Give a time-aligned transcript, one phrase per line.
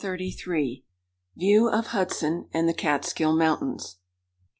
[1.35, 3.97] VIEW OF HUDSON, AND THE CATSKILL MOUNTAINS.